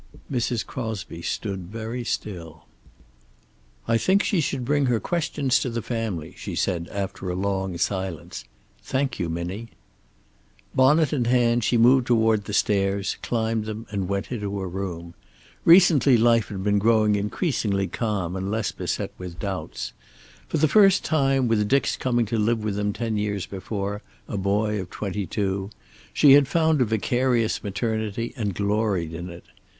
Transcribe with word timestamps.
Mrs. 0.31 0.65
Crosby 0.65 1.21
stood 1.21 1.67
very 1.71 2.03
still. 2.03 2.65
"I 3.87 3.99
think 3.99 4.23
she 4.23 4.41
should 4.41 4.65
bring 4.65 4.87
her 4.87 4.99
questions 4.99 5.59
to 5.59 5.69
the 5.69 5.83
family," 5.83 6.33
she 6.37 6.55
said, 6.55 6.87
after 6.91 7.29
a 7.29 7.77
silence. 7.77 8.43
"Thank 8.81 9.19
you, 9.19 9.29
Minnie." 9.29 9.67
Bonnet 10.73 11.13
in 11.13 11.25
hand, 11.25 11.63
she 11.63 11.77
moved 11.77 12.07
toward 12.07 12.45
the 12.45 12.51
stairs, 12.53 13.17
climbed 13.21 13.65
them 13.65 13.85
and 13.91 14.09
went 14.09 14.31
into 14.31 14.57
her 14.57 14.67
room. 14.67 15.13
Recently 15.65 16.17
life 16.17 16.47
had 16.47 16.63
been 16.63 16.79
growing 16.79 17.13
increasingly 17.15 17.87
calm 17.87 18.35
and 18.35 18.49
less 18.49 18.71
beset 18.71 19.13
with 19.19 19.37
doubts. 19.37 19.93
For 20.47 20.57
the 20.57 20.67
first 20.67 21.05
time, 21.05 21.47
with 21.47 21.67
Dick's 21.67 21.95
coming 21.95 22.25
to 22.25 22.39
live 22.39 22.63
with 22.63 22.73
them 22.75 22.91
ten 22.91 23.17
years 23.17 23.45
before, 23.45 24.01
a 24.27 24.35
boy 24.39 24.81
of 24.81 24.89
twenty 24.89 25.27
two, 25.27 25.69
she 26.11 26.31
had 26.31 26.47
found 26.47 26.81
a 26.81 26.85
vicarious 26.85 27.63
maternity 27.63 28.33
and 28.35 28.55
gloried 28.55 29.13
in 29.13 29.29
it. 29.29 29.43